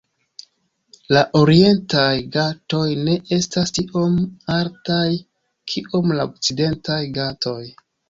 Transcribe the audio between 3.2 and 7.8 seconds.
estas tiom altaj kiom la Okcidentaj Ghatoj.